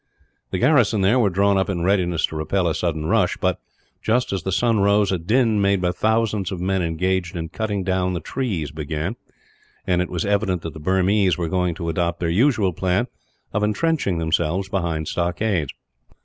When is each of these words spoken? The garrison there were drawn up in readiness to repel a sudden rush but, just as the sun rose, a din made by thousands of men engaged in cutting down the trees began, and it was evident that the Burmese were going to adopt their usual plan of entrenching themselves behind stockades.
The 0.49 0.57
garrison 0.57 1.01
there 1.01 1.19
were 1.19 1.29
drawn 1.29 1.59
up 1.59 1.69
in 1.69 1.83
readiness 1.83 2.25
to 2.25 2.35
repel 2.35 2.67
a 2.67 2.73
sudden 2.73 3.05
rush 3.05 3.37
but, 3.37 3.59
just 4.01 4.33
as 4.33 4.41
the 4.41 4.51
sun 4.51 4.79
rose, 4.79 5.11
a 5.11 5.19
din 5.19 5.61
made 5.61 5.79
by 5.79 5.91
thousands 5.91 6.51
of 6.51 6.59
men 6.59 6.81
engaged 6.81 7.35
in 7.35 7.49
cutting 7.49 7.83
down 7.83 8.13
the 8.13 8.19
trees 8.19 8.71
began, 8.71 9.15
and 9.85 10.01
it 10.01 10.09
was 10.09 10.25
evident 10.25 10.63
that 10.63 10.73
the 10.73 10.79
Burmese 10.79 11.37
were 11.37 11.49
going 11.49 11.75
to 11.75 11.87
adopt 11.87 12.19
their 12.19 12.29
usual 12.29 12.73
plan 12.73 13.05
of 13.53 13.61
entrenching 13.63 14.17
themselves 14.17 14.69
behind 14.69 15.07
stockades. 15.07 15.71